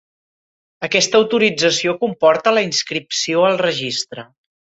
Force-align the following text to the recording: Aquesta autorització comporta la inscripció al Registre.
Aquesta 0.87 1.19
autorització 1.23 1.93
comporta 2.05 2.55
la 2.59 2.65
inscripció 2.69 3.45
al 3.53 3.61
Registre. 3.65 4.27